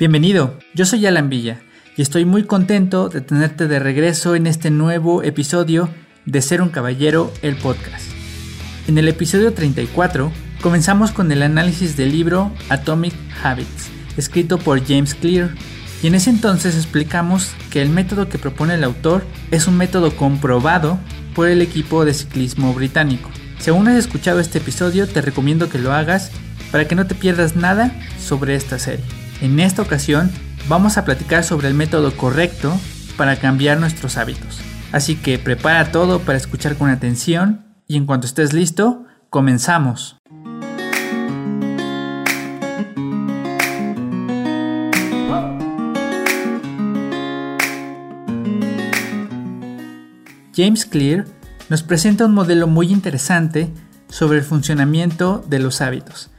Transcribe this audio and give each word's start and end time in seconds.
Bienvenido, 0.00 0.56
yo 0.72 0.86
soy 0.86 1.04
Alan 1.04 1.28
Villa 1.28 1.60
y 1.94 2.00
estoy 2.00 2.24
muy 2.24 2.44
contento 2.44 3.10
de 3.10 3.20
tenerte 3.20 3.68
de 3.68 3.78
regreso 3.78 4.34
en 4.34 4.46
este 4.46 4.70
nuevo 4.70 5.22
episodio 5.22 5.90
de 6.24 6.40
Ser 6.40 6.62
un 6.62 6.70
Caballero, 6.70 7.30
el 7.42 7.54
podcast. 7.56 8.06
En 8.88 8.96
el 8.96 9.08
episodio 9.08 9.52
34 9.52 10.32
comenzamos 10.62 11.10
con 11.10 11.30
el 11.32 11.42
análisis 11.42 11.98
del 11.98 12.12
libro 12.12 12.50
Atomic 12.70 13.12
Habits, 13.42 13.90
escrito 14.16 14.56
por 14.56 14.82
James 14.82 15.14
Clear, 15.14 15.50
y 16.02 16.06
en 16.06 16.14
ese 16.14 16.30
entonces 16.30 16.76
explicamos 16.76 17.52
que 17.70 17.82
el 17.82 17.90
método 17.90 18.30
que 18.30 18.38
propone 18.38 18.76
el 18.76 18.84
autor 18.84 19.22
es 19.50 19.66
un 19.66 19.76
método 19.76 20.16
comprobado 20.16 20.98
por 21.34 21.46
el 21.46 21.60
equipo 21.60 22.06
de 22.06 22.14
ciclismo 22.14 22.72
británico. 22.72 23.28
Si 23.58 23.68
aún 23.68 23.86
has 23.86 23.98
escuchado 23.98 24.40
este 24.40 24.60
episodio, 24.60 25.06
te 25.06 25.20
recomiendo 25.20 25.68
que 25.68 25.78
lo 25.78 25.92
hagas 25.92 26.30
para 26.72 26.88
que 26.88 26.94
no 26.94 27.06
te 27.06 27.14
pierdas 27.14 27.54
nada 27.54 27.92
sobre 28.18 28.54
esta 28.54 28.78
serie. 28.78 29.19
En 29.40 29.58
esta 29.58 29.80
ocasión 29.80 30.30
vamos 30.68 30.98
a 30.98 31.04
platicar 31.06 31.44
sobre 31.44 31.68
el 31.68 31.74
método 31.74 32.14
correcto 32.14 32.78
para 33.16 33.36
cambiar 33.36 33.80
nuestros 33.80 34.18
hábitos. 34.18 34.60
Así 34.92 35.16
que 35.16 35.38
prepara 35.38 35.92
todo 35.92 36.20
para 36.20 36.36
escuchar 36.36 36.76
con 36.76 36.90
atención 36.90 37.64
y 37.86 37.96
en 37.96 38.04
cuanto 38.04 38.26
estés 38.26 38.52
listo, 38.52 39.06
comenzamos. 39.30 40.18
James 50.54 50.84
Clear 50.84 51.24
nos 51.70 51.82
presenta 51.82 52.26
un 52.26 52.34
modelo 52.34 52.66
muy 52.66 52.92
interesante 52.92 53.72
sobre 54.10 54.38
el 54.38 54.44
funcionamiento 54.44 55.42
de 55.48 55.60
los 55.60 55.80
hábitos. 55.80 56.30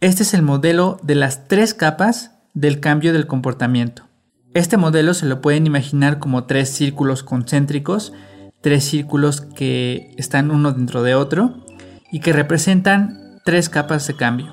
Este 0.00 0.24
es 0.24 0.34
el 0.34 0.42
modelo 0.42 1.00
de 1.02 1.14
las 1.14 1.48
tres 1.48 1.72
capas 1.72 2.32
del 2.54 2.80
cambio 2.80 3.12
del 3.12 3.26
comportamiento. 3.26 4.08
Este 4.54 4.76
modelo 4.76 5.14
se 5.14 5.26
lo 5.26 5.40
pueden 5.40 5.66
imaginar 5.66 6.18
como 6.18 6.44
tres 6.44 6.70
círculos 6.70 7.22
concéntricos, 7.22 8.12
tres 8.60 8.84
círculos 8.84 9.40
que 9.40 10.14
están 10.18 10.50
uno 10.50 10.72
dentro 10.72 11.02
de 11.02 11.14
otro 11.14 11.64
y 12.10 12.20
que 12.20 12.32
representan 12.32 13.38
tres 13.44 13.68
capas 13.68 14.06
de 14.06 14.16
cambio. 14.16 14.52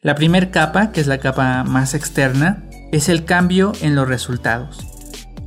La 0.00 0.14
primera 0.14 0.50
capa, 0.50 0.92
que 0.92 1.00
es 1.00 1.06
la 1.06 1.18
capa 1.18 1.64
más 1.64 1.94
externa, 1.94 2.64
es 2.92 3.08
el 3.08 3.24
cambio 3.24 3.72
en 3.82 3.94
los 3.94 4.08
resultados. 4.08 4.78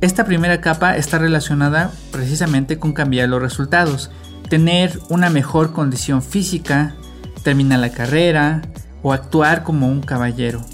Esta 0.00 0.24
primera 0.24 0.60
capa 0.60 0.96
está 0.96 1.18
relacionada 1.18 1.90
precisamente 2.10 2.78
con 2.78 2.92
cambiar 2.92 3.28
los 3.28 3.40
resultados, 3.40 4.10
tener 4.48 4.98
una 5.08 5.30
mejor 5.30 5.72
condición 5.72 6.22
física, 6.22 6.94
terminar 7.42 7.78
la 7.78 7.90
carrera 7.90 8.62
o 9.02 9.12
actuar 9.12 9.62
como 9.62 9.88
un 9.88 10.02
caballero. 10.02 10.64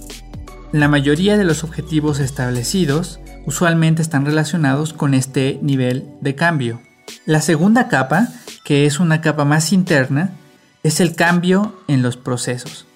La 0.73 0.87
mayoría 0.87 1.39
de 1.39 1.45
los 1.45 1.65
objetivos 1.65 2.19
establecidos 2.19 3.21
usualmente 3.47 4.03
están 4.03 4.27
relacionados 4.27 4.93
con 4.93 5.15
este 5.15 5.59
nivel 5.63 6.07
de 6.21 6.35
cambio. 6.35 6.83
La 7.25 7.41
segunda 7.41 7.89
capa, 7.89 8.29
que 8.65 8.85
es 8.85 9.01
una 9.01 9.23
capa 9.23 9.47
más 9.47 9.73
interna, 9.73 10.33
es 10.83 11.01
el 11.01 11.15
cambio 11.15 11.75
en 11.89 12.03
los 12.03 12.19
procesos. 12.19 12.87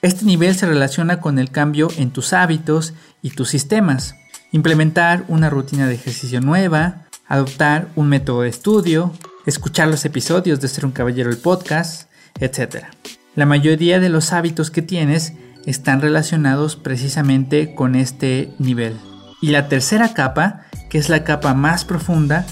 Este 0.00 0.24
nivel 0.24 0.54
se 0.54 0.64
relaciona 0.64 1.20
con 1.20 1.38
el 1.38 1.50
cambio 1.50 1.88
en 1.98 2.12
tus 2.12 2.32
hábitos 2.32 2.94
y 3.20 3.30
tus 3.30 3.50
sistemas. 3.50 4.16
Implementar 4.50 5.26
una 5.28 5.50
rutina 5.50 5.86
de 5.86 5.94
ejercicio 5.96 6.40
nueva, 6.40 7.08
adoptar 7.28 7.88
un 7.94 8.08
método 8.08 8.40
de 8.40 8.48
estudio, 8.48 9.12
escuchar 9.44 9.88
los 9.88 10.06
episodios 10.06 10.62
de 10.62 10.68
Ser 10.68 10.86
un 10.86 10.92
Caballero 10.92 11.28
el 11.28 11.36
podcast, 11.36 12.10
etc. 12.40 12.86
La 13.34 13.44
mayoría 13.44 14.00
de 14.00 14.08
los 14.08 14.32
hábitos 14.32 14.70
que 14.70 14.80
tienes 14.80 15.34
están 15.66 16.00
relacionados 16.00 16.76
precisamente 16.76 17.74
con 17.74 17.94
este 17.94 18.52
nivel. 18.58 18.96
Y 19.40 19.48
la 19.48 19.68
tercera 19.68 20.14
capa, 20.14 20.62
que 20.88 20.98
es 20.98 21.08
la 21.08 21.24
capa 21.24 21.54
más 21.54 21.84
profunda, 21.84 22.46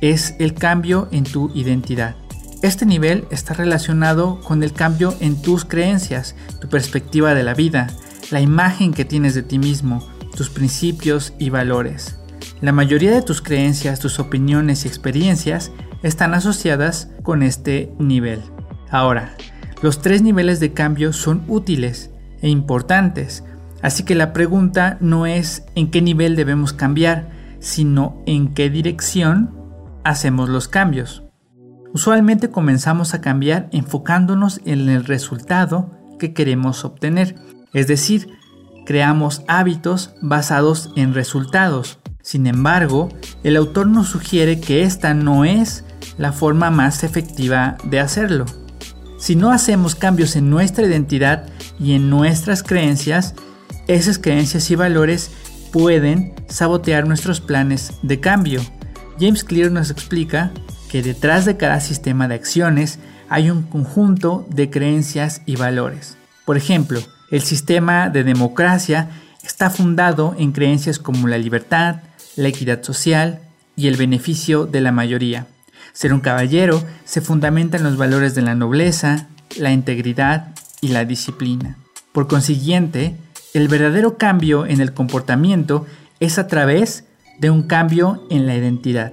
es 0.00 0.34
el 0.38 0.54
cambio 0.54 1.08
en 1.10 1.24
tu 1.24 1.50
identidad. 1.54 2.16
Este 2.62 2.86
nivel 2.86 3.26
está 3.30 3.54
relacionado 3.54 4.40
con 4.40 4.62
el 4.62 4.72
cambio 4.72 5.14
en 5.20 5.40
tus 5.40 5.64
creencias, 5.64 6.34
tu 6.60 6.68
perspectiva 6.68 7.34
de 7.34 7.42
la 7.42 7.54
vida, 7.54 7.88
la 8.30 8.40
imagen 8.40 8.92
que 8.92 9.04
tienes 9.04 9.34
de 9.34 9.42
ti 9.42 9.58
mismo, 9.58 10.06
tus 10.36 10.50
principios 10.50 11.34
y 11.38 11.50
valores. 11.50 12.18
La 12.60 12.72
mayoría 12.72 13.12
de 13.12 13.22
tus 13.22 13.42
creencias, 13.42 14.00
tus 14.00 14.18
opiniones 14.18 14.84
y 14.84 14.88
experiencias 14.88 15.70
están 16.02 16.34
asociadas 16.34 17.08
con 17.22 17.42
este 17.42 17.92
nivel. 17.98 18.40
Ahora, 18.90 19.34
los 19.82 20.00
tres 20.00 20.22
niveles 20.22 20.58
de 20.58 20.72
cambio 20.72 21.12
son 21.12 21.44
útiles 21.48 22.10
e 22.42 22.48
importantes. 22.48 23.44
Así 23.82 24.04
que 24.04 24.14
la 24.14 24.32
pregunta 24.32 24.96
no 25.00 25.26
es 25.26 25.64
en 25.74 25.90
qué 25.90 26.02
nivel 26.02 26.36
debemos 26.36 26.72
cambiar, 26.72 27.30
sino 27.60 28.22
en 28.26 28.54
qué 28.54 28.70
dirección 28.70 29.54
hacemos 30.04 30.48
los 30.48 30.68
cambios. 30.68 31.24
Usualmente 31.92 32.50
comenzamos 32.50 33.14
a 33.14 33.20
cambiar 33.20 33.68
enfocándonos 33.72 34.60
en 34.64 34.88
el 34.88 35.04
resultado 35.04 35.90
que 36.18 36.32
queremos 36.32 36.84
obtener, 36.84 37.36
es 37.72 37.86
decir, 37.86 38.28
creamos 38.84 39.42
hábitos 39.48 40.14
basados 40.20 40.92
en 40.96 41.14
resultados. 41.14 41.98
Sin 42.22 42.46
embargo, 42.46 43.08
el 43.44 43.56
autor 43.56 43.86
nos 43.86 44.08
sugiere 44.08 44.60
que 44.60 44.82
esta 44.82 45.14
no 45.14 45.44
es 45.44 45.84
la 46.18 46.32
forma 46.32 46.70
más 46.70 47.04
efectiva 47.04 47.76
de 47.84 48.00
hacerlo. 48.00 48.46
Si 49.26 49.34
no 49.34 49.50
hacemos 49.50 49.96
cambios 49.96 50.36
en 50.36 50.50
nuestra 50.50 50.86
identidad 50.86 51.48
y 51.80 51.94
en 51.94 52.08
nuestras 52.10 52.62
creencias, 52.62 53.34
esas 53.88 54.20
creencias 54.20 54.70
y 54.70 54.76
valores 54.76 55.32
pueden 55.72 56.32
sabotear 56.46 57.08
nuestros 57.08 57.40
planes 57.40 57.94
de 58.02 58.20
cambio. 58.20 58.60
James 59.18 59.42
Clear 59.42 59.72
nos 59.72 59.90
explica 59.90 60.52
que 60.88 61.02
detrás 61.02 61.44
de 61.44 61.56
cada 61.56 61.80
sistema 61.80 62.28
de 62.28 62.36
acciones 62.36 63.00
hay 63.28 63.50
un 63.50 63.64
conjunto 63.64 64.46
de 64.48 64.70
creencias 64.70 65.42
y 65.44 65.56
valores. 65.56 66.16
Por 66.44 66.56
ejemplo, 66.56 67.00
el 67.32 67.42
sistema 67.42 68.10
de 68.10 68.22
democracia 68.22 69.10
está 69.42 69.70
fundado 69.70 70.36
en 70.38 70.52
creencias 70.52 71.00
como 71.00 71.26
la 71.26 71.38
libertad, 71.38 71.96
la 72.36 72.46
equidad 72.46 72.84
social 72.84 73.40
y 73.74 73.88
el 73.88 73.96
beneficio 73.96 74.66
de 74.66 74.82
la 74.82 74.92
mayoría. 74.92 75.48
Ser 75.92 76.12
un 76.12 76.20
caballero 76.20 76.82
se 77.04 77.20
fundamenta 77.20 77.76
en 77.76 77.84
los 77.84 77.96
valores 77.96 78.34
de 78.34 78.42
la 78.42 78.54
nobleza, 78.54 79.28
la 79.58 79.72
integridad 79.72 80.54
y 80.80 80.88
la 80.88 81.04
disciplina. 81.04 81.78
Por 82.12 82.28
consiguiente, 82.28 83.16
el 83.54 83.68
verdadero 83.68 84.18
cambio 84.18 84.66
en 84.66 84.80
el 84.80 84.92
comportamiento 84.92 85.86
es 86.20 86.38
a 86.38 86.46
través 86.46 87.04
de 87.38 87.50
un 87.50 87.62
cambio 87.62 88.26
en 88.30 88.46
la 88.46 88.54
identidad. 88.54 89.12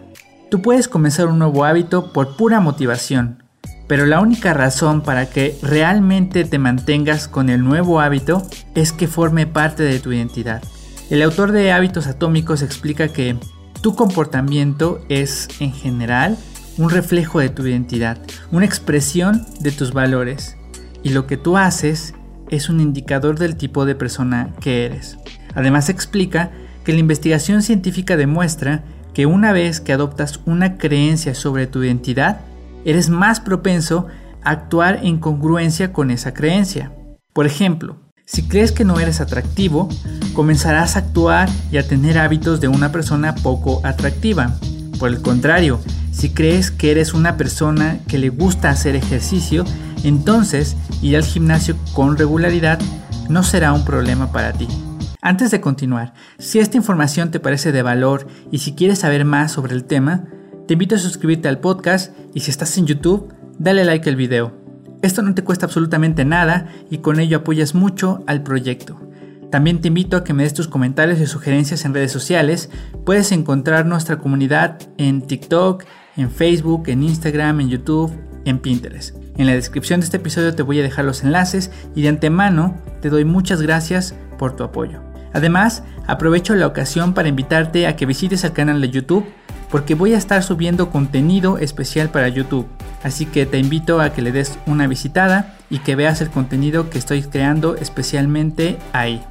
Tú 0.49 0.61
puedes 0.61 0.87
comenzar 0.87 1.27
un 1.27 1.39
nuevo 1.39 1.65
hábito 1.65 2.13
por 2.13 2.35
pura 2.37 2.59
motivación, 2.59 3.43
pero 3.87 4.05
la 4.05 4.19
única 4.19 4.53
razón 4.53 5.01
para 5.01 5.29
que 5.29 5.57
realmente 5.61 6.45
te 6.45 6.59
mantengas 6.59 7.27
con 7.27 7.49
el 7.49 7.63
nuevo 7.63 7.99
hábito 7.99 8.45
es 8.75 8.91
que 8.91 9.07
forme 9.07 9.47
parte 9.47 9.83
de 9.83 9.99
tu 9.99 10.11
identidad. 10.11 10.61
El 11.09 11.21
autor 11.21 11.51
de 11.51 11.71
Hábitos 11.71 12.07
Atómicos 12.07 12.61
explica 12.61 13.09
que 13.09 13.37
tu 13.81 13.95
comportamiento 13.95 15.01
es, 15.09 15.47
en 15.59 15.73
general, 15.73 16.37
un 16.77 16.89
reflejo 16.89 17.39
de 17.39 17.49
tu 17.49 17.65
identidad, 17.65 18.17
una 18.51 18.65
expresión 18.65 19.45
de 19.59 19.71
tus 19.71 19.93
valores 19.93 20.57
y 21.03 21.09
lo 21.09 21.27
que 21.27 21.37
tú 21.37 21.57
haces 21.57 22.13
es 22.49 22.69
un 22.69 22.79
indicador 22.79 23.37
del 23.37 23.55
tipo 23.55 23.85
de 23.85 23.95
persona 23.95 24.53
que 24.59 24.85
eres. 24.85 25.17
Además 25.55 25.89
explica 25.89 26.51
que 26.83 26.93
la 26.93 26.99
investigación 26.99 27.61
científica 27.61 28.17
demuestra 28.17 28.83
que 29.13 29.25
una 29.25 29.51
vez 29.51 29.79
que 29.79 29.93
adoptas 29.93 30.39
una 30.45 30.77
creencia 30.77 31.35
sobre 31.35 31.67
tu 31.67 31.83
identidad, 31.83 32.41
eres 32.83 33.09
más 33.09 33.39
propenso 33.39 34.07
a 34.43 34.51
actuar 34.51 34.99
en 35.03 35.19
congruencia 35.19 35.93
con 35.93 36.11
esa 36.11 36.33
creencia. 36.33 36.91
Por 37.31 37.45
ejemplo, 37.45 37.97
si 38.25 38.47
crees 38.47 38.71
que 38.71 38.85
no 38.85 38.99
eres 38.99 39.21
atractivo, 39.21 39.89
comenzarás 40.33 40.95
a 40.95 40.99
actuar 40.99 41.49
y 41.71 41.77
a 41.77 41.87
tener 41.87 42.17
hábitos 42.17 42.59
de 42.59 42.67
una 42.67 42.91
persona 42.91 43.35
poco 43.35 43.81
atractiva. 43.83 44.57
Por 44.99 45.09
el 45.09 45.21
contrario, 45.21 45.79
si 46.13 46.29
crees 46.29 46.71
que 46.71 46.91
eres 46.91 47.13
una 47.13 47.35
persona 47.35 47.99
que 48.07 48.17
le 48.17 48.29
gusta 48.29 48.69
hacer 48.69 48.95
ejercicio, 48.95 49.65
entonces 50.03 50.77
ir 51.01 51.17
al 51.17 51.23
gimnasio 51.23 51.75
con 51.93 52.17
regularidad 52.17 52.79
no 53.29 53.43
será 53.43 53.73
un 53.73 53.83
problema 53.83 54.31
para 54.31 54.53
ti. 54.53 54.67
Antes 55.21 55.51
de 55.51 55.59
continuar, 55.59 56.13
si 56.37 56.59
esta 56.59 56.77
información 56.77 57.31
te 57.31 57.39
parece 57.39 57.71
de 57.71 57.81
valor 57.81 58.27
y 58.51 58.59
si 58.59 58.73
quieres 58.73 58.99
saber 58.99 59.25
más 59.25 59.51
sobre 59.51 59.73
el 59.73 59.85
tema, 59.85 60.25
te 60.67 60.73
invito 60.73 60.95
a 60.95 60.99
suscribirte 60.99 61.47
al 61.47 61.59
podcast 61.59 62.15
y 62.33 62.41
si 62.41 62.51
estás 62.51 62.77
en 62.77 62.85
YouTube, 62.85 63.33
dale 63.57 63.83
like 63.83 64.09
al 64.09 64.15
video. 64.15 64.53
Esto 65.01 65.21
no 65.21 65.33
te 65.33 65.43
cuesta 65.43 65.65
absolutamente 65.65 66.25
nada 66.25 66.67
y 66.89 66.99
con 66.99 67.19
ello 67.19 67.39
apoyas 67.39 67.73
mucho 67.73 68.23
al 68.27 68.43
proyecto. 68.43 68.99
También 69.49 69.81
te 69.81 69.89
invito 69.89 70.17
a 70.17 70.23
que 70.23 70.33
me 70.33 70.43
des 70.43 70.53
tus 70.53 70.67
comentarios 70.67 71.19
y 71.19 71.27
sugerencias 71.27 71.85
en 71.85 71.93
redes 71.93 72.11
sociales. 72.11 72.69
Puedes 73.05 73.31
encontrar 73.31 73.85
nuestra 73.85 74.17
comunidad 74.17 74.79
en 74.97 75.21
TikTok, 75.21 75.83
en 76.17 76.31
Facebook, 76.31 76.83
en 76.87 77.03
Instagram, 77.03 77.61
en 77.61 77.69
YouTube, 77.69 78.11
en 78.45 78.59
Pinterest. 78.59 79.15
En 79.37 79.47
la 79.47 79.53
descripción 79.53 79.99
de 79.99 80.05
este 80.05 80.17
episodio 80.17 80.53
te 80.53 80.63
voy 80.63 80.79
a 80.79 80.83
dejar 80.83 81.05
los 81.05 81.23
enlaces 81.23 81.71
y 81.95 82.03
de 82.03 82.09
antemano 82.09 82.77
te 83.01 83.09
doy 83.09 83.25
muchas 83.25 83.61
gracias 83.61 84.15
por 84.37 84.55
tu 84.55 84.63
apoyo. 84.63 85.01
Además, 85.33 85.83
aprovecho 86.05 86.53
la 86.53 86.67
ocasión 86.67 87.13
para 87.13 87.29
invitarte 87.29 87.87
a 87.87 87.95
que 87.95 88.05
visites 88.05 88.43
el 88.43 88.53
canal 88.53 88.81
de 88.81 88.89
YouTube 88.89 89.25
porque 89.71 89.95
voy 89.95 90.13
a 90.13 90.17
estar 90.17 90.43
subiendo 90.43 90.91
contenido 90.91 91.57
especial 91.57 92.09
para 92.09 92.27
YouTube. 92.27 92.67
Así 93.01 93.25
que 93.25 93.47
te 93.47 93.57
invito 93.57 93.99
a 93.99 94.13
que 94.13 94.21
le 94.21 94.31
des 94.31 94.59
una 94.67 94.85
visitada 94.85 95.55
y 95.71 95.79
que 95.79 95.95
veas 95.95 96.21
el 96.21 96.29
contenido 96.29 96.91
que 96.91 96.99
estoy 96.99 97.23
creando 97.23 97.75
especialmente 97.75 98.77
ahí. 98.93 99.23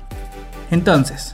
Entonces, 0.73 1.32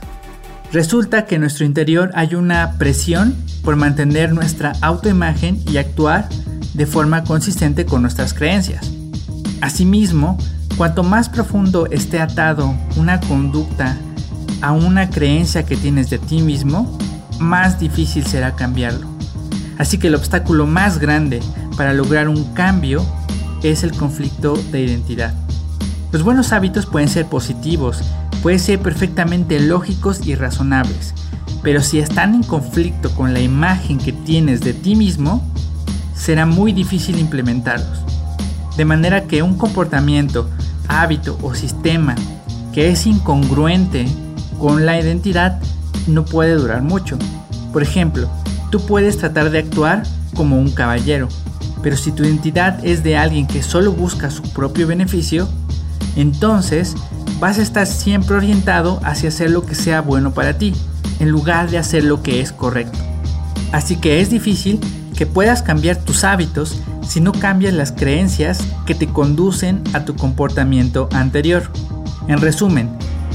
resulta 0.71 1.25
que 1.25 1.35
en 1.35 1.41
nuestro 1.41 1.65
interior 1.65 2.11
hay 2.13 2.35
una 2.35 2.77
presión 2.77 3.35
por 3.63 3.75
mantener 3.75 4.33
nuestra 4.33 4.73
autoimagen 4.81 5.61
y 5.67 5.77
actuar 5.77 6.29
de 6.73 6.85
forma 6.85 7.23
consistente 7.23 7.85
con 7.85 8.01
nuestras 8.01 8.33
creencias. 8.33 8.91
Asimismo, 9.61 10.37
cuanto 10.77 11.03
más 11.03 11.29
profundo 11.29 11.87
esté 11.91 12.19
atado 12.21 12.73
una 12.95 13.19
conducta 13.19 13.97
a 14.61 14.71
una 14.71 15.09
creencia 15.09 15.63
que 15.63 15.75
tienes 15.75 16.09
de 16.09 16.19
ti 16.19 16.41
mismo, 16.41 16.97
más 17.39 17.79
difícil 17.79 18.25
será 18.25 18.55
cambiarlo. 18.55 19.07
Así 19.77 19.97
que 19.97 20.07
el 20.07 20.15
obstáculo 20.15 20.67
más 20.67 20.99
grande 20.99 21.39
para 21.77 21.93
lograr 21.93 22.27
un 22.27 22.53
cambio 22.53 23.05
es 23.63 23.83
el 23.83 23.91
conflicto 23.91 24.55
de 24.71 24.81
identidad. 24.81 25.33
Los 26.11 26.23
buenos 26.23 26.51
hábitos 26.53 26.85
pueden 26.85 27.07
ser 27.07 27.25
positivos, 27.27 28.03
pueden 28.41 28.59
ser 28.59 28.79
perfectamente 28.79 29.59
lógicos 29.59 30.25
y 30.25 30.35
razonables, 30.35 31.13
pero 31.61 31.81
si 31.81 31.99
están 31.99 32.35
en 32.35 32.43
conflicto 32.43 33.11
con 33.11 33.33
la 33.33 33.41
imagen 33.41 33.97
que 33.97 34.13
tienes 34.13 34.61
de 34.61 34.73
ti 34.73 34.95
mismo, 34.95 35.43
será 36.15 36.45
muy 36.45 36.73
difícil 36.73 37.19
implementarlos. 37.19 37.99
De 38.77 38.85
manera 38.85 39.25
que 39.25 39.43
un 39.43 39.57
comportamiento, 39.57 40.49
hábito 40.87 41.37
o 41.41 41.53
sistema 41.53 42.15
que 42.73 42.91
es 42.91 43.05
incongruente 43.05 44.05
con 44.57 44.85
la 44.85 44.99
identidad 44.99 45.59
no 46.07 46.25
puede 46.25 46.53
durar 46.53 46.81
mucho. 46.81 47.17
Por 47.73 47.83
ejemplo, 47.83 48.29
tú 48.71 48.85
puedes 48.85 49.17
tratar 49.17 49.49
de 49.49 49.59
actuar 49.59 50.03
como 50.33 50.57
un 50.57 50.71
caballero, 50.71 51.27
pero 51.81 51.97
si 51.97 52.11
tu 52.11 52.23
identidad 52.23 52.85
es 52.85 53.03
de 53.03 53.17
alguien 53.17 53.47
que 53.47 53.63
solo 53.63 53.91
busca 53.91 54.29
su 54.29 54.43
propio 54.53 54.87
beneficio, 54.87 55.47
entonces 56.15 56.95
vas 57.39 57.57
a 57.57 57.61
estar 57.61 57.87
siempre 57.87 58.35
orientado 58.35 58.99
hacia 59.03 59.29
hacer 59.29 59.49
lo 59.51 59.65
que 59.65 59.75
sea 59.75 60.01
bueno 60.01 60.31
para 60.33 60.57
ti, 60.57 60.73
en 61.19 61.29
lugar 61.29 61.69
de 61.69 61.77
hacer 61.77 62.03
lo 62.03 62.21
que 62.21 62.41
es 62.41 62.51
correcto. 62.51 62.97
Así 63.71 63.95
que 63.95 64.21
es 64.21 64.29
difícil 64.29 64.79
que 65.15 65.25
puedas 65.25 65.63
cambiar 65.63 65.97
tus 65.97 66.23
hábitos 66.23 66.81
si 67.05 67.21
no 67.21 67.31
cambias 67.31 67.73
las 67.73 67.91
creencias 67.91 68.59
que 68.85 68.95
te 68.95 69.07
conducen 69.07 69.83
a 69.93 70.05
tu 70.05 70.15
comportamiento 70.15 71.09
anterior. 71.11 71.63
En 72.27 72.39
resumen, 72.39 72.89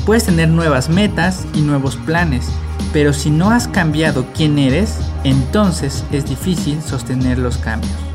puedes 0.06 0.24
tener 0.24 0.48
nuevas 0.48 0.88
metas 0.88 1.44
y 1.54 1.60
nuevos 1.60 1.96
planes, 1.96 2.46
pero 2.92 3.12
si 3.12 3.30
no 3.30 3.50
has 3.50 3.68
cambiado 3.68 4.26
quién 4.34 4.58
eres, 4.58 4.98
entonces 5.24 6.04
es 6.12 6.28
difícil 6.28 6.80
sostener 6.82 7.38
los 7.38 7.56
cambios. 7.58 8.13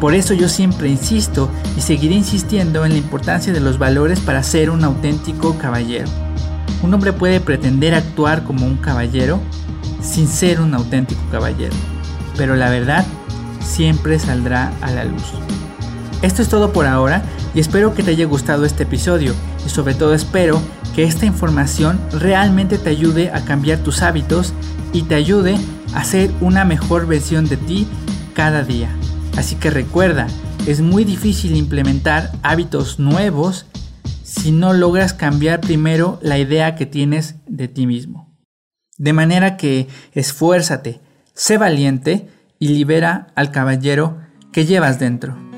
Por 0.00 0.14
eso 0.14 0.34
yo 0.34 0.48
siempre 0.48 0.88
insisto 0.88 1.50
y 1.76 1.80
seguiré 1.80 2.14
insistiendo 2.14 2.84
en 2.84 2.92
la 2.92 2.98
importancia 2.98 3.52
de 3.52 3.60
los 3.60 3.78
valores 3.78 4.20
para 4.20 4.42
ser 4.42 4.70
un 4.70 4.84
auténtico 4.84 5.56
caballero. 5.56 6.08
Un 6.82 6.92
hombre 6.92 7.12
puede 7.12 7.40
pretender 7.40 7.94
actuar 7.94 8.44
como 8.44 8.66
un 8.66 8.76
caballero 8.76 9.40
sin 10.02 10.28
ser 10.28 10.60
un 10.60 10.74
auténtico 10.74 11.22
caballero, 11.30 11.74
pero 12.36 12.56
la 12.56 12.68
verdad 12.68 13.06
siempre 13.60 14.18
saldrá 14.18 14.72
a 14.82 14.90
la 14.90 15.04
luz. 15.04 15.22
Esto 16.22 16.42
es 16.42 16.48
todo 16.48 16.72
por 16.72 16.86
ahora 16.86 17.22
y 17.54 17.60
espero 17.60 17.94
que 17.94 18.02
te 18.02 18.10
haya 18.10 18.26
gustado 18.26 18.64
este 18.64 18.82
episodio 18.82 19.34
y 19.64 19.70
sobre 19.70 19.94
todo 19.94 20.14
espero 20.14 20.60
que 20.94 21.04
esta 21.04 21.26
información 21.26 21.98
realmente 22.12 22.78
te 22.78 22.90
ayude 22.90 23.30
a 23.30 23.44
cambiar 23.44 23.78
tus 23.78 24.02
hábitos 24.02 24.52
y 24.92 25.02
te 25.02 25.14
ayude 25.14 25.56
a 25.94 26.04
ser 26.04 26.30
una 26.40 26.64
mejor 26.64 27.06
versión 27.06 27.46
de 27.46 27.56
ti 27.56 27.88
cada 28.34 28.62
día. 28.62 28.88
Así 29.36 29.56
que 29.56 29.70
recuerda, 29.70 30.26
es 30.66 30.80
muy 30.80 31.04
difícil 31.04 31.56
implementar 31.56 32.30
hábitos 32.42 32.98
nuevos 32.98 33.66
si 34.22 34.52
no 34.52 34.72
logras 34.72 35.12
cambiar 35.12 35.60
primero 35.60 36.18
la 36.22 36.38
idea 36.38 36.76
que 36.76 36.86
tienes 36.86 37.36
de 37.46 37.68
ti 37.68 37.86
mismo. 37.86 38.34
De 38.96 39.12
manera 39.12 39.56
que 39.56 39.88
esfuérzate, 40.12 41.00
sé 41.34 41.58
valiente 41.58 42.28
y 42.58 42.68
libera 42.68 43.28
al 43.34 43.50
caballero 43.50 44.18
que 44.52 44.66
llevas 44.66 44.98
dentro. 44.98 45.53